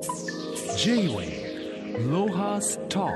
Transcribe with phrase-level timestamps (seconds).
[0.00, 3.06] J-Way ロハスタ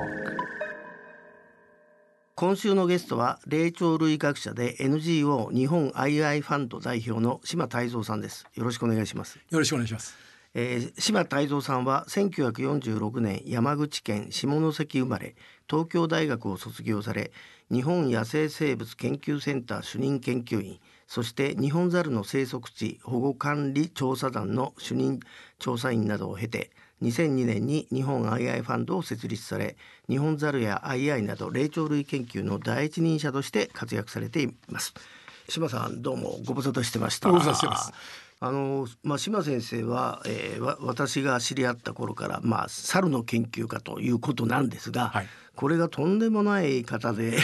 [2.35, 8.45] 今週のゲストは霊長類学者で NGO 日本 II ファンド代表の島泰造さんです。
[8.55, 9.39] よろしくお願いします。
[9.51, 10.15] よろしくお願いします。
[10.53, 15.37] えー、島泰造さんは1946年山口県下関生まれ
[15.69, 17.33] 東京大学を卒業され
[17.73, 20.81] 日本野生生物研究センター主任研究員
[21.15, 25.21] そして日本猿の生息地保護管理調査団の主任
[25.61, 26.73] 調査員などを経て
[27.03, 29.77] 2002年に日本 II ファンドを設立され
[30.09, 34.93] 日本猿や II など霊長類研究の第一人者として活躍されています。
[35.49, 37.29] 島さんどうもご無沙汰してました。
[37.29, 37.93] ご無沙汰してます。
[38.45, 45.27] あのまあ、島先生は、えー、私が知り合った頃から、まあ、猿の研究家ということなんですが、はい、
[45.57, 47.39] これがとんでもない方で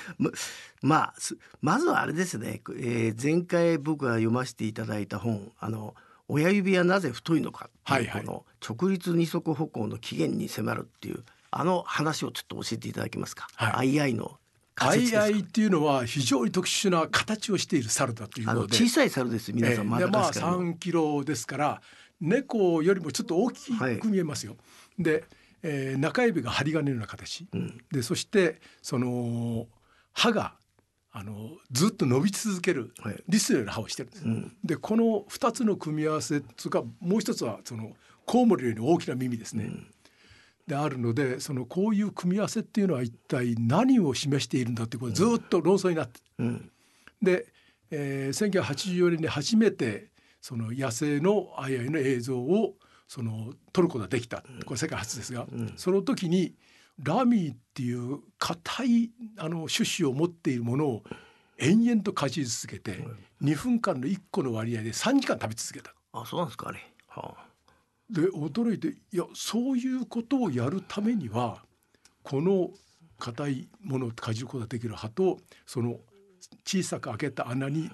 [0.82, 1.14] まあ
[1.62, 5.94] まずはあれですね、えー、前回僕が読ませていただいた本あの
[6.28, 13.48] 親指はなぜ太いのかっていう、この直立二足歩行の起源に迫るっていうあの話をちょっと教えていただけますか？
[13.54, 14.38] はい、II の
[14.80, 21.82] アイアイっていうのは非常に特殊な形をしている猿だということで小さい猿です皆さん、えー、まあ3キロですから
[22.20, 24.52] 猫よりもちょっと大きく見えますよ。
[24.52, 24.58] は
[24.98, 25.24] い、で、
[25.62, 29.66] えー、中指が針金のような形、うん、でそしてその
[30.12, 30.54] 歯が
[31.12, 32.92] あのずっと伸び続ける
[33.28, 34.24] リスのような歯をしてるんです。
[34.24, 37.92] はいうん、でこの2つの組み合わせつかもう一つはその
[38.26, 39.64] コウモリより大きな耳ですね。
[39.64, 39.86] うん
[40.68, 46.70] であるのでそのこういう組み合わせっていうのは一体何を示しているんだってことずっと論争になって、うん、
[47.22, 47.46] で、
[47.90, 50.10] えー、1984年に初めて
[50.42, 52.74] その野生のアイアイの映像を
[53.08, 56.54] その撮ることができたこれ世界初ですが、うん、その時に
[57.02, 61.02] ラミーっていう硬いあの種子を持っているものを
[61.56, 63.04] 延々とかじり続けて、
[63.42, 65.92] 2分間の1個の割合で3時間食べ続けた。
[66.12, 67.47] あそうなんですかね、はあ
[68.10, 71.62] で驚いていやそういうことをやるためには
[72.22, 72.70] この
[73.18, 75.96] 硬いものをかじることができる歯とその
[76.64, 77.90] 小さく開けた穴に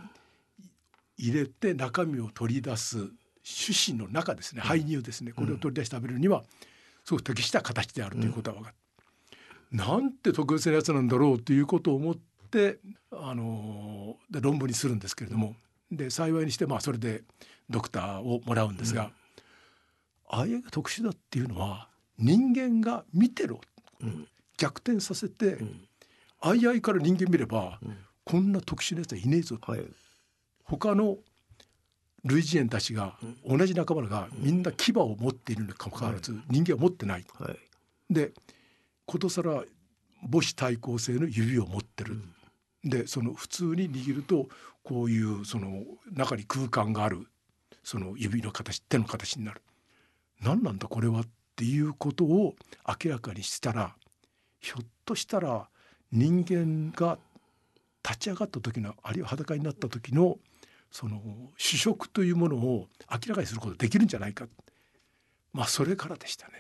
[1.17, 2.99] 入れて中身を取り出す
[3.45, 6.45] 種子の中ですね排乳ですねこれを取り出して食べるには
[7.05, 8.77] すごく適した形であるということは分かる。
[9.73, 12.17] うん、なんて特別なやつなんだろうということを思っ
[12.51, 12.79] て
[13.13, 15.55] あので論文にするんですけれども
[15.91, 17.23] で幸いにしてまあそれで
[17.69, 19.11] ドクターをもらうんですが。
[20.33, 23.61] うんあいが特殊だっていうのは人間が見てろ、
[24.01, 25.81] うん、逆転させて、うん、
[26.41, 29.85] あいあいから人間見れば、うん、こんな特殊なやつはいねえぞ、はい、
[30.65, 31.19] 他の
[32.25, 37.25] 類人猿たちが、同じ仲間がみんな牙を持っているにもかかわらず、人間は持ってない。
[37.39, 37.59] はい、
[38.11, 38.33] で
[39.05, 39.63] ことさら
[40.33, 42.23] 母子対抗性の指を持ってる。
[42.83, 44.49] でその普通に握ると
[44.83, 45.83] こういうその
[46.13, 47.27] 中に空間がある
[47.83, 49.61] その指の形手の形になる。
[50.43, 51.25] 何なんだこれはっ
[51.57, 52.55] ていうことを
[53.05, 53.95] 明らかにしたら
[54.61, 55.69] ひょっとしたら
[56.11, 57.19] 人間が
[58.05, 60.39] 立ち上がった時のあるいは裸になった時の
[60.91, 61.21] その
[61.57, 64.47] 主食というものを明らかにすることができるんじゃないか
[65.53, 66.53] まあそれからでしたね。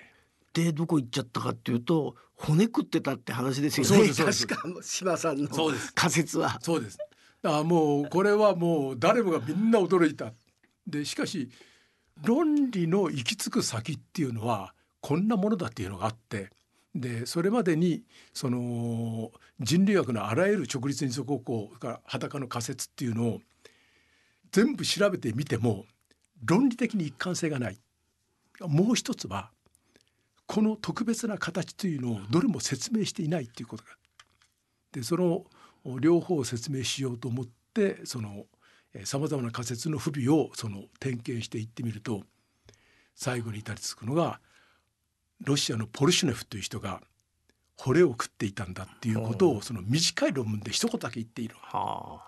[0.52, 4.08] でどこ行っちゃったかっていうと骨食ってたって話ですよね。
[4.08, 5.48] 確か島さんの
[5.94, 6.58] 仮説は。
[6.62, 6.98] そうです。
[7.42, 10.32] あもうこれはもう誰もがみんな驚いた。
[10.86, 11.50] でしかし
[12.22, 16.50] 論理の行き着く先っていうのはこんなものだっていうのがあって
[16.94, 23.40] でそれまでにその人類学のあらゆる直立二足歩行から裸の仮説っていうのを
[24.52, 25.84] 全部調べてみても
[26.44, 27.80] 論理的に一貫性がない。
[28.60, 29.50] もう一つは
[30.46, 33.90] この特別な形というのをどれも説明していないっていうことが
[34.92, 35.44] でその
[36.00, 38.44] 両方を説明しようと思ってその
[39.04, 42.22] さまざまな仮説の不備をその点検していってみると
[43.14, 44.40] 最後に至りつくのが
[45.44, 47.00] ロシアのポルシュネフという人が
[47.76, 51.56] 骨を食っていたんだっていうことをその短い論文で一言だけ言っている、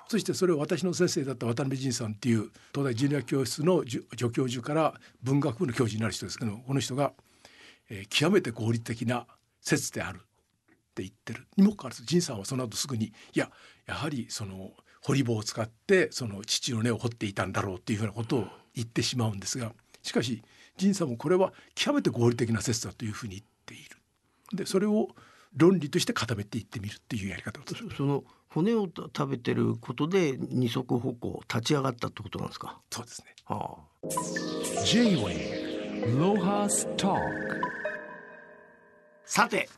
[0.09, 7.12] そしてそれを私の先生だった渡辺仁さんっていう東大人類学教室の助教授から文学部の教授になる人ですけどこの人が、
[7.88, 9.26] えー、極めて合理的な
[9.61, 10.20] 説であるっ
[10.96, 11.46] て言ってる。
[11.56, 13.50] にもかかわらず仁さんはその後すぐにいや
[13.87, 14.73] やはりその
[15.06, 19.73] 掘り棒を使ってその父の根を掘っていたんだろうっていうふうなことを言ってしまうんですが
[20.03, 20.43] しかし
[20.76, 23.97] 仁さんもこれは極めて合理的な説だというふうに言っている。
[24.53, 25.08] でそれを
[25.56, 27.61] 論理として固めていってみるっていうやり方
[27.97, 32.79] その骨を食べてることで二足歩行立ち上がったってことなんですか？
[32.91, 33.35] そうですね。
[33.44, 34.09] はあ、
[34.85, 37.14] J-Way ロハスタ
[39.25, 39.69] さて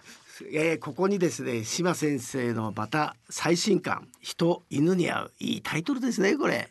[0.52, 6.68] えー、ここにですね島先生のまた最新刊人犬に合ういいタイトルですねこれ。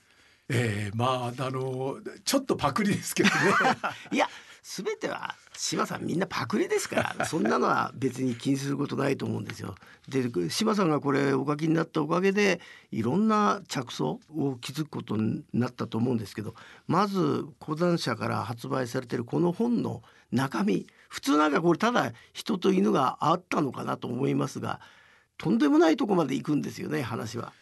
[0.50, 3.36] えー、まああのちょっとパクリですけどね。
[4.12, 4.28] いや
[4.64, 9.76] 全ては島さんみんなパクリですからそんなのは別に気にすることないと思うんですよ。
[10.10, 12.62] で島さんがこれお書きになったおかげで
[12.92, 16.54] いろんな着想を築くことになったと思うんですけど
[16.88, 24.80] まず講談社から発売されてるこの本の中身普通なんかこれただ人と犬があったのかなと思いますが
[25.38, 27.54] とんでもないとこまで行くんですよね話は。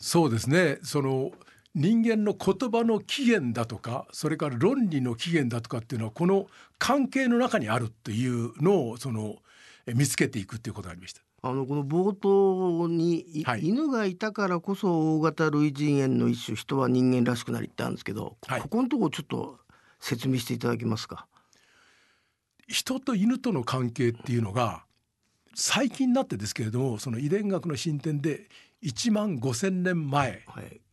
[0.00, 1.32] そうですねその
[1.74, 6.46] 人間の言葉の起源だとかそれから論理の起源だとかっていうのはこの
[6.78, 9.36] 関係の中にあるっていうのをその
[9.86, 11.22] 見つけていくっていうことがありました。
[11.40, 19.58] あのこの冒頭に、はい、犬がいたからこそ大型類人猿の一種人は人間らしくなりってあるんですけど、はい、ここのとこちょっと
[20.00, 21.26] 説明していただけますか？
[22.68, 24.84] 人と犬との関係っていうのが
[25.54, 28.48] 最近になってですけれどもその遺伝学の進展で
[28.84, 30.44] 1万5,000年前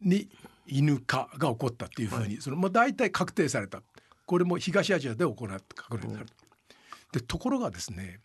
[0.01, 0.29] に
[0.65, 3.83] 犬化が起こったっていうふうに、はい、そのまあ大体確定された
[4.25, 6.33] これも東アジアで行った確認された。
[7.11, 8.19] でところがですね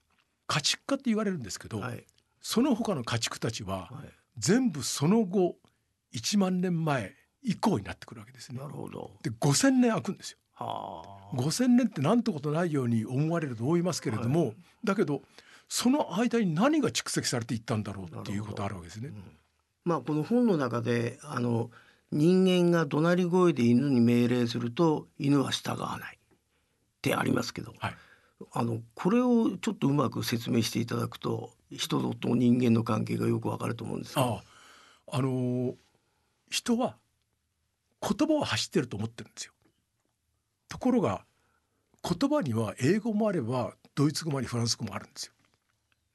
[0.46, 2.04] 家畜化って言われるんですけど、はい、
[2.40, 3.88] その他の家畜たちは、
[4.36, 5.54] 全部その後
[6.12, 7.14] 1万年前
[7.44, 8.58] 以降になってくるわけですね。
[8.58, 10.38] なるほどで5,000年空くんですよ。
[10.60, 14.54] 5,000年ってなんてことないように思われると思いますけれども、はい、
[14.84, 15.22] だけど
[15.68, 19.08] その間に何が蓄積されていったんだろうっていうことあるわけですね。
[19.08, 19.22] うん、
[19.84, 21.70] まあこの本の中であの
[22.10, 26.18] 人間が怒鳴り声で犬に命令すると犬は従わないっ
[27.00, 27.94] てありますけど、はい、
[28.52, 34.42] あのこれをちょっとうまく説明していただくと人と人間の関係がよくわかると思うんですあ
[35.12, 35.74] あの
[36.50, 36.96] 人は
[38.02, 39.52] 言葉を発してると思ってるんですよ。
[40.70, 41.26] ところが
[42.02, 45.32] 言葉には英語もあればドイツ語もありフランス語もあるんですよ。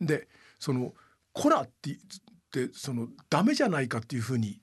[0.01, 0.27] で
[0.59, 0.93] その
[1.31, 4.61] 「コラ」ってってそのダメじゃないかっていうふうに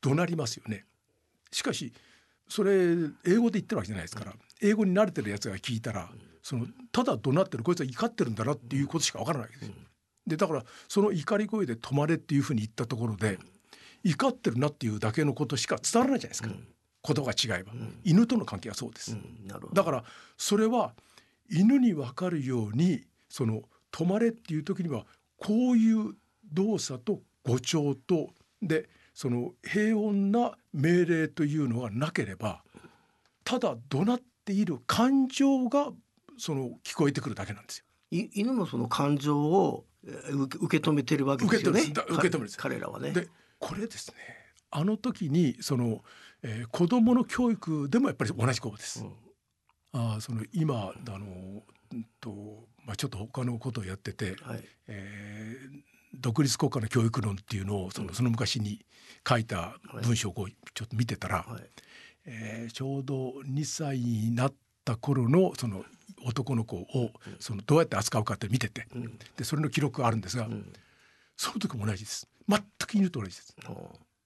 [0.00, 0.84] 怒鳴りますよね。
[1.50, 1.92] しかし
[2.48, 2.72] それ
[3.26, 4.32] 英語で言ってるわけじゃないですから
[4.62, 6.10] 英語に慣れてるやつが聞いたら
[6.42, 9.74] そのただ怒鳴ってるこいつは怒ってるんだなっていうことしかわからないわけですよ。
[10.26, 13.38] でだからその怒り声で止まれっていうふうに言ったところで
[14.04, 16.50] 怒ってるなっていうだけのことしか伝わらないじゃないですか。
[17.06, 17.72] 言葉が違えば、
[18.04, 19.16] 犬との関係はそうです、
[19.72, 20.04] だから
[20.38, 20.94] それは
[21.50, 23.62] 犬に分かるようにその
[23.92, 25.04] 止まれっていう時には
[25.36, 26.14] こういう
[26.52, 28.30] 動作と語調と
[28.62, 32.62] でその平穏な命令というのがなければ
[33.44, 35.90] ただ怒鳴っている感情が
[36.38, 37.84] その聞こえてくるだけなんですよ。
[38.10, 41.82] 犬もその感情を受け止めてるわけですよね。
[41.82, 43.12] 受け止める彼らはね。
[43.12, 43.28] で
[43.58, 44.43] これですね
[44.76, 46.02] あの時にその、
[46.42, 49.04] えー、子供の教育でもやっぱり同じことです。
[49.04, 51.62] うん、あその今あの
[52.20, 55.80] とまあちょっと他のことをやってて、はい、えー、
[56.20, 58.84] 独立国家の教育論っていうのをそのその昔に
[59.26, 61.62] 書いた文章をこうちょっと見てたら、はい、
[62.26, 64.54] えー、ちょうど2歳になっ
[64.84, 65.84] た頃のその
[66.26, 70.72] 男の子をそのどうやって扱うかって見てて、うん、でそれの記録があるんですが、うん、
[71.36, 72.26] その時も同じです。
[72.48, 73.56] 全く犬と同じです。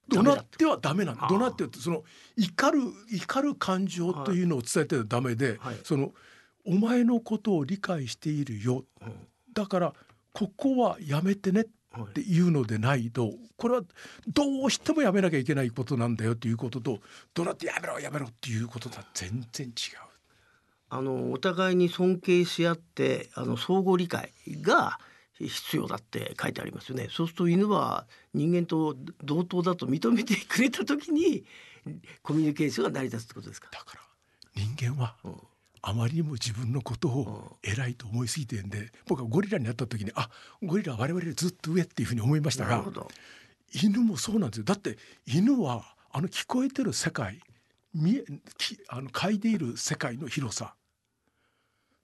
[0.09, 1.29] 怒鳴ってはダメなんだ。
[1.29, 2.03] 怒鳴ってその
[2.37, 6.13] 怒る怒る感情というのを伝えてはダメで、はい、その
[6.67, 8.85] お前のことを理解しているよ、
[9.55, 9.95] だから
[10.33, 11.65] ここはやめてねっ
[12.13, 13.83] ていうのでないとこれは
[14.29, 17.01] どうしてもやめなきゃいけないことなんだよということと
[17.35, 19.75] どうなってやめろやめろっていうこととは全然違う。
[20.91, 24.33] あのお互いに尊敬し合ってあの相互理解
[24.63, 24.99] が
[25.41, 27.09] 必要だって書いてありますよね。
[27.11, 31.45] そうすると犬は人間と同等だと認めてくれた時に
[32.23, 33.69] コミュニケーションが成り立つってことですか？
[33.71, 34.01] だから
[34.57, 35.35] 人間は、うん
[35.81, 40.29] あまりにも自分のことを偉いと思いすぎてんで僕はゴリラに会った時にあ
[40.61, 42.85] ゴリラは我々ずっと上っていうふうに思いましたが
[43.73, 47.41] 犬もそうなんですよだって犬はあの聞こえてる世界
[47.95, 48.25] 見
[48.59, 50.75] きあの嗅いでいる世界の広さ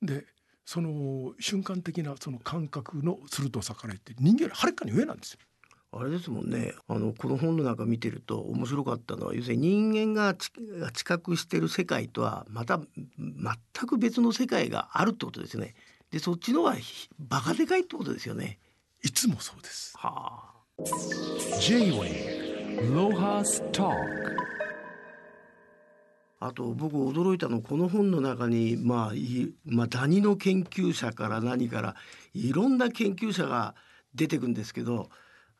[0.00, 0.24] で
[0.64, 5.38] その瞬間的なその感覚の鋭さから言って人間よりはるかに上なんですよ。
[5.96, 12.80] あれですもんねあのこの本の中見てると面白かったのは要するに人間が知覚してる世界とはまた
[13.16, 15.74] 全く別の世界があるってことですね。
[16.10, 16.74] でそっちのは
[17.18, 18.58] バカでかいってことですよね。
[19.04, 19.96] いつもそうです。
[19.96, 20.54] はあ。
[21.60, 23.84] J-Way ロハスタ
[26.40, 31.96] あと僕驚いたのこの本の中にまあい、まあ、ダニの研究者から何から
[32.34, 33.74] いろんな研究者が
[34.14, 35.08] 出てくんですけど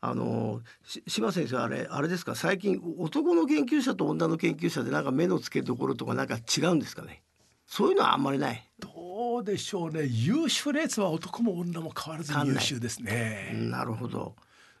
[0.01, 0.61] あの
[1.07, 2.35] 島先生あれあれですか？
[2.35, 7.23] 最近男の研究者と女の研究者でなんか目の付けどころとかなんか違うんですかね？
[7.65, 8.69] そういうのはあんまりない。
[8.79, 10.03] どうでしょうね。
[10.05, 13.51] 優秀なやつは男も女も変わらず優秀ですね。
[13.55, 14.35] なるほど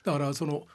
[0.05, 0.67] だからその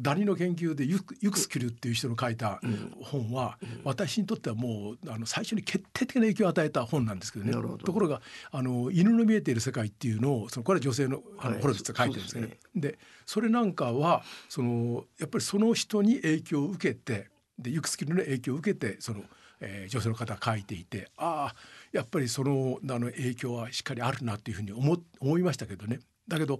[0.00, 2.60] ダニの研究でユクユクスキルっていう人の書いた
[3.02, 7.52] 本は、私にとってはもうあの最初に決定的な影響を与えた本なんですけどね。
[7.52, 19.20] ところがあの犬の見えている世界っていうのをそのこれは女性のあの、はいホロビッツが書いてるんですけど、ね、でそれなんかはそのやっぱりその人に影響を受けてでユクスキルの影響を受けてその、
[19.60, 21.54] えー女性の方が書いていてああ
[21.92, 26.00] やっぱりそのあの影響はしっかりあるなっていうふうに思思いましたけどね。
[26.28, 26.58] だけど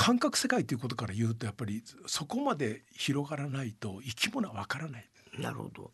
[0.00, 5.04] 感覚世界ということから言うとやっぱりそこまで広がらないと生き物はわからない。
[5.38, 5.90] なるほど。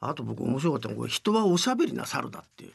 [0.00, 2.72] あと僕面白かったのはこれ人はおしゃべりな猿だっていう。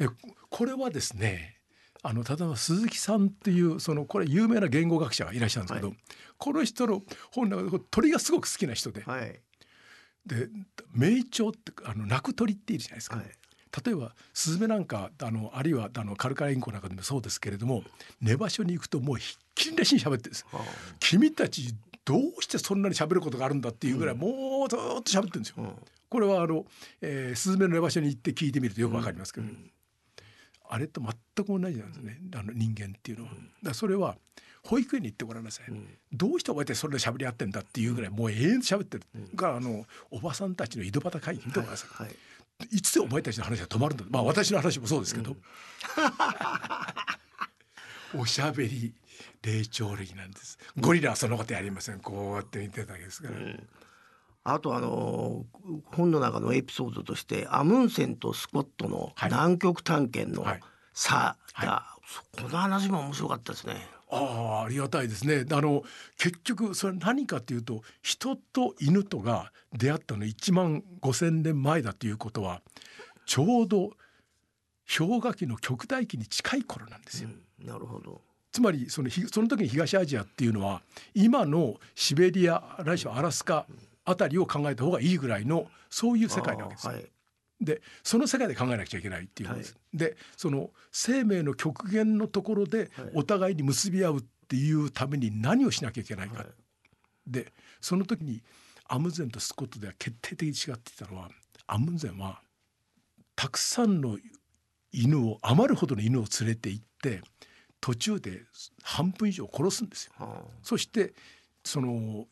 [0.00, 0.08] え
[0.50, 1.56] これはですね
[2.02, 5.96] あの例えば鈴木さんっていうそのこれ有名な言語学者がいらっしゃるんですけど、はい。
[6.36, 9.40] この人の本の中で鳥がすごく好きな人で、はい。
[10.26, 10.50] で
[10.94, 13.26] 鳴鳥ってあの鳴く鳥っているじゃないですか、はい
[13.84, 17.82] 例えばスズメなんかあのあるいはあのカルカラインコなんかでもそうですけれども
[18.20, 20.46] 寝場所に行くともうひっきりなしに喋ってるんです。
[20.52, 20.60] は
[21.00, 25.74] 君たちどうしてそんなに喋ることがあるんだっていうぐらいもうずっと喋ってるんですよ、あうん。
[26.08, 26.66] これはあの、
[27.00, 29.46] えー、スズメの寝場所に行って聞いてみるとよくわかりますけど、
[30.68, 32.20] あれと全く同じなんですね。
[32.34, 33.30] あの人間っていうのは。
[33.62, 34.16] だそれは
[34.64, 35.86] 保育園に行ってごらんなさい、ん。
[36.12, 39.04] どうしてお前ってそれで喋り合ってんだっていうぐらいもう永遠と喋ってる、
[39.34, 42.14] があのおばさんたちの井戸端会議見てごらんなさい、はい
[42.70, 44.04] いつでお前たちの話が止まるんだ？
[44.08, 45.36] まあ私の話もそうですけど、
[48.16, 48.94] おしゃべり
[49.42, 50.58] 霊長類なんです。
[50.78, 52.00] ゴリラはそのことやりません。
[52.00, 53.34] こうやって見てただけですから、
[54.44, 55.44] あとあの
[55.86, 59.30] 本の中のエピソードとしてアムンセンとスコットのはい。
[59.30, 60.60] 南極探検のはい。
[60.96, 61.84] 差が、
[62.40, 63.88] この話も面白かったですね。
[64.14, 65.82] ああありがたいですねあの
[66.16, 72.62] 結局それ何かというと人と犬とが出会ったの1万5,000年前だということは
[73.26, 73.90] ちょうど
[74.98, 77.30] 氷河期の極大期に近い頃なんですよ。
[77.64, 78.20] なるほど。
[78.52, 80.82] つまりそのひその時に東アジアっていうのは
[81.14, 83.66] 今のシベリアないしはアラスカ
[84.04, 86.92] あたりを考えた方がいいぐらいのそういう世界なわけですよ。
[86.92, 87.06] はい。
[87.64, 89.76] でその世界で考えなくちゃいけないっていうことです。
[89.92, 96.38] でその生命の極限のところではいお互いに結び合うっていうために何をしなきゃいけないか。
[96.38, 96.46] はい
[97.26, 98.42] でその時に
[98.86, 101.30] アムゼンとスコットでは決定的に違っていたのは
[101.66, 102.40] アムゼンは
[103.34, 104.18] たくさんの
[104.92, 107.22] 犬を余るほどの犬を連れて行って
[107.80, 108.42] 途中で
[108.82, 110.12] 半分以上殺すんですよ。
[110.18, 111.14] はそして
[111.64, 112.26] その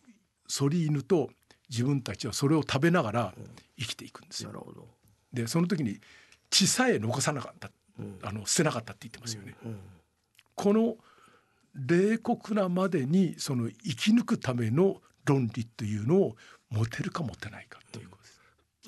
[0.46, 1.30] ソリ犬と
[1.68, 3.34] 自分たちはそれを食べながら
[3.78, 4.50] 生きていくんですよ。
[4.50, 4.88] あなるほど。
[5.32, 6.00] でその時に
[6.50, 9.54] 血さえ残さなかった、うんあの捨てなかったって言ってますよね。
[9.64, 9.78] うん
[10.54, 10.96] この
[11.74, 16.36] 冷酷なまでにその生き抜くための論理というのを
[16.68, 18.40] 持てるか持てないかっていうことです。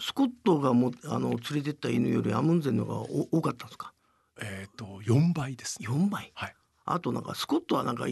[0.08, 3.94] スコットがもあの連れてった犬よりアムンゼンの方がお多かったんですか？
[4.42, 5.86] えっ、と4倍ですね。
[5.88, 6.30] 四倍？
[6.34, 6.54] はい。
[6.86, 8.06] あとなんかスコットはなんか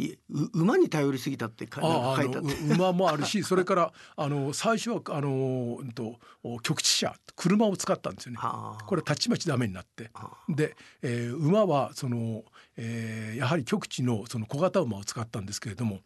[0.54, 2.74] 馬に頼りすぎたって書いてあって。
[2.74, 8.38] 馬もあるし それからあの最初はあのうんとお局地車車を使ったんですよね。
[8.38, 12.44] はあこれたちまちダメになってはで、えー馬はその、
[12.76, 16.00] えーやはり極地のその小型馬を使ったんですけれども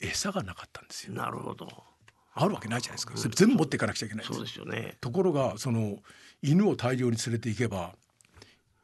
[0.00, 1.14] 餌がなかったんですよ。
[1.14, 1.68] なるほど。
[2.36, 4.96] あるわけないじゃないですかそれ全部持っていかなくちゃいけないそうですよね。
[5.00, 5.98] ところがその
[6.42, 7.94] 犬を大量に連れて行けば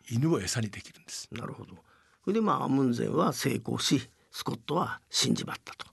[0.08, 1.28] 犬を餌にできるんです。
[1.32, 1.74] なるほど。
[2.24, 5.86] それでまあアムンゼンは成功し、スコットは死んじまったと。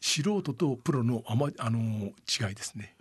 [0.00, 2.96] 素人とプロのあまあの違いですね。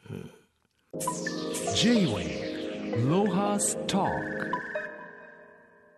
[1.75, 4.09] J-Wave Lohas Talk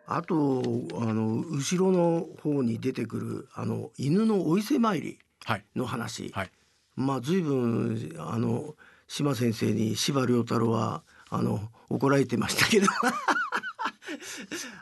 [0.05, 0.61] あと
[0.95, 5.65] あの後ろの方に出てくるあの犬のお伊勢参りはい。
[5.75, 6.51] の話、はい。
[6.95, 8.75] まあ随分あの
[9.07, 12.87] 島先生に司馬遼太郎はあの怒られてましたけど。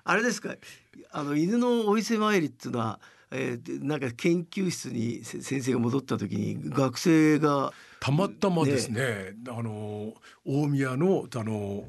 [0.04, 0.56] あれですか？
[1.12, 3.00] あの犬のお伊勢参りっていうのは、
[3.32, 10.14] えーなんか研究室にせ先生が戻った時に学生がたまたまですねあの
[10.46, 11.86] 大宮のあの、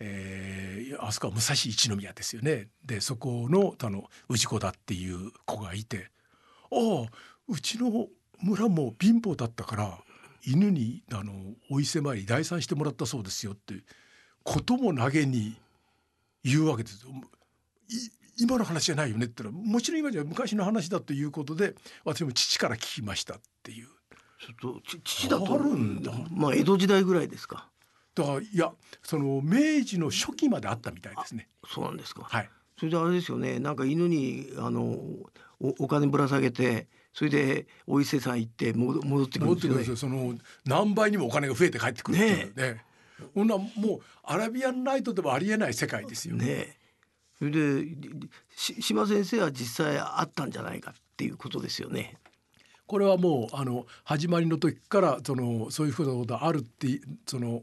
[0.00, 6.10] えーあそこは武蔵一宮ですよねでそこのあの氏子だっていう子がいて
[6.70, 7.10] 「ああ
[7.48, 8.08] うちの
[8.40, 9.98] 村も貧乏だったから
[10.46, 11.32] 犬にあの
[11.70, 13.74] お伊勢参り代参してもらったそうですよ」って
[14.42, 15.56] ことも投げに
[16.44, 17.10] 言うわけですよ。
[18.36, 21.74] い今の話じゃないよねって言ったらもちろん今じゃ昔の話だということで
[22.04, 23.88] 私も父から聞きましたっていう。
[24.40, 27.70] ちょっとち父だとあるんだまあ江戸時代ぐらいですか
[28.14, 28.72] だからいや
[29.02, 31.48] その明治の初期まであったみたいですね。
[31.66, 32.50] そうなんですか、はい。
[32.78, 34.82] それであれですよねなんか犬にあの
[35.60, 39.96] おお金ぶら下げてそれでお伊勢さん行って戻戻ってくるん戻ってですよねすよ。
[39.96, 40.34] その
[40.66, 42.84] 何倍にもお金が増えて帰ってくるっていうね。
[43.34, 46.36] こんなもうアラビアンナイトでもありえない世界ですよ。
[46.36, 46.76] ねえ
[47.38, 47.86] それで
[48.56, 52.18] し島先生は実際あったんじゃないかっていうことですよね。
[52.86, 57.62] これはもうあの始まりの時からそのそういうふうなことあるってその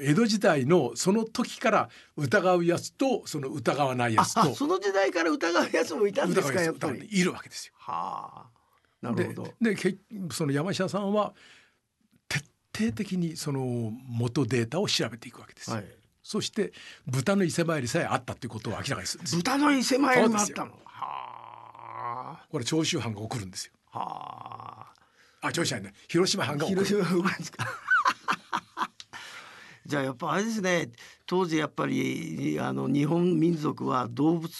[0.00, 7.00] 江戸時代のその時から疑うやつとその疑わないやつとあその時代から疑うやつもいたんですかやっぱり。
[7.00, 7.74] といるわけですよ。
[7.76, 8.62] はあ
[9.02, 9.54] なるでほど。
[9.60, 9.96] でけ
[10.30, 11.34] その山下さんは
[12.28, 12.38] 徹
[12.74, 15.70] 底的にその元データを調べていくわけです。
[15.70, 15.84] はい、
[16.22, 16.72] そして
[17.06, 19.36] 豚の伊勢参りさえあったということを明らかにするんです。
[19.36, 20.72] 豚の伊勢参りもあったの？
[20.84, 23.72] はこれ長州藩が送るんですよ。
[23.92, 24.86] あは
[25.42, 25.46] あ。
[25.48, 26.84] あ長州藩ね広島藩が送る。
[26.84, 27.66] 広島がですか？
[29.84, 30.90] じゃあやっぱあれですね
[31.26, 34.52] 当時やっぱりあの日本民族は動物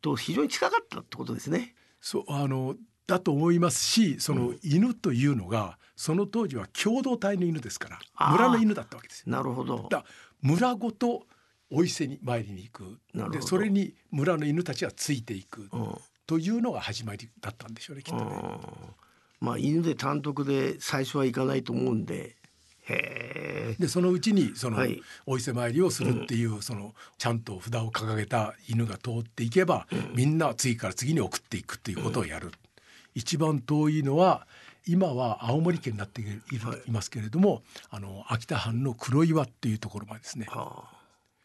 [0.00, 1.74] と非常に近かったってことですね。
[2.00, 2.76] そうあの
[3.06, 7.88] だと思いますしその犬というのがその当時は共同体の犬ですか
[8.18, 9.32] ら村の犬だったわけですよ。
[9.32, 9.88] なるほど。
[9.90, 10.04] だ
[10.42, 11.26] 村ごと
[11.70, 12.98] お伊勢に参りに行く。
[13.30, 15.68] でそれに村の犬たちがついていく。
[15.72, 15.94] うん。
[16.26, 18.30] というのが始まりだったんでしょうねきっとね。
[18.32, 19.46] うん。
[19.46, 22.36] まあ犬で単独で最初は行かないと思うんで。
[23.78, 25.00] でそのうちにその、はい。
[25.26, 32.50] お伊勢参りをするっていう、そのちゃんと札を掲げた犬が通っていけば、みんな次から次に送っていくっていうことをやる、
[33.14, 34.46] 一番遠いのは
[34.86, 36.42] 今は青森県になっている、
[36.86, 41.00] いますけれどもあの秋田藩の黒岩っていうところまでですねはあ。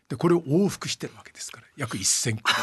[0.09, 2.43] でこれを往復してるわけですから約1,000キロ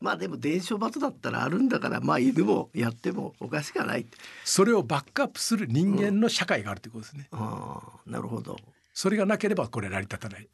[0.00, 4.06] まあでも伝承バトだったらあるんだからまあ犬もやってもおかしくはない。
[4.44, 7.28] それをバックアップする人間の社会があるということですね。
[7.30, 8.58] ああなるほど。
[8.92, 10.48] それがなければこれ成り立たない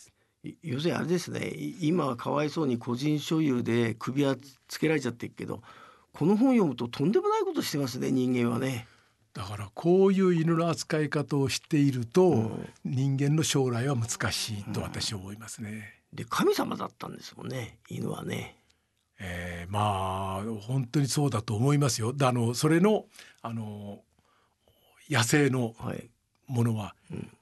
[0.62, 4.36] 要するにあれですねい今はかわいそうに個人所有で首輪
[4.68, 5.62] つけられちゃってるけど
[6.12, 8.86] この本読むととんでもないことしてますね人間はね。
[9.32, 16.00] だからこういう犬の扱い方をしていると、うん人間の将来は難しいと私は思いますね。
[16.12, 18.56] で神様だったんですもんね犬はね。
[19.20, 22.12] えーまあ本当にそうだと思いますよ。
[22.12, 23.04] であのそれの
[23.42, 24.00] あの
[25.08, 26.10] 野生のはい
[26.48, 26.96] ものは、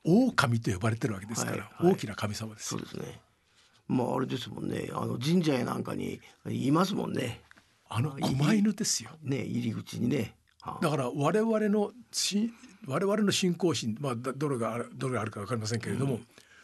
[0.05, 2.81] 狼と呼ばれてるわけですから、はいはい大きな神様ですそう。
[2.81, 3.21] ですね。
[3.87, 7.41] まああれですもんねあの神社やなんかにいますもんね。
[7.89, 9.11] あの狛犬ですよ。
[9.23, 10.35] ね入り口にね。
[10.61, 12.53] はあだから我々のし
[12.87, 16.21] 我々の信仰心、まあ、だどれがあるどれがあるか分かりませんけれども、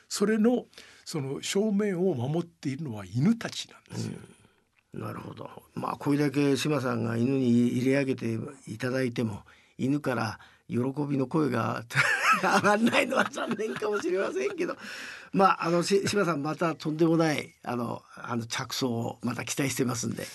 [0.08, 0.64] それの
[1.04, 4.18] その正面を守っているのは犬たちなんですよ。
[4.94, 5.50] なるほど。
[5.74, 9.42] まあこれだけ島さんが犬に入れ上げていただいても
[9.76, 11.84] 犬から喜びの声が
[12.42, 14.76] 上がらないのは残念かもしれませんけど、
[15.32, 20.26] まああのし島さんまたとんでもないあのあの着想をまた期待してますんで。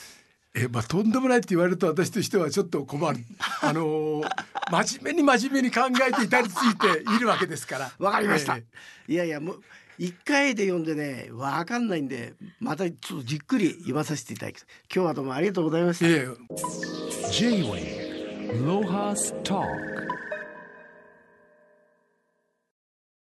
[0.56, 3.20] えまあ、とんでもないって言われると私としてはちょっと困る。
[3.62, 4.30] あのー
[4.72, 7.92] 真面目に真面目に考えて至りついているわけですから。
[7.98, 8.58] わかりました。
[8.58, 8.64] え
[9.08, 9.64] いやいやもう
[9.98, 14.68] 一回で読んでねわかんないんでまたちょっとじっくり読まさせていただきます。
[14.94, 16.08] 今日はどうもありがとうございました。
[16.08, 20.09] えええ J-Way Lohas Talk